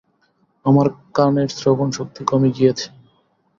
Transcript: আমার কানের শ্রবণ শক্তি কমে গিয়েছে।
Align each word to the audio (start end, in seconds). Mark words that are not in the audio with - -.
আমার 0.65 0.87
কানের 1.13 1.49
শ্রবণ 1.57 1.89
শক্তি 1.91 2.21
কমে 2.25 2.49
গিয়েছে। 2.57 2.87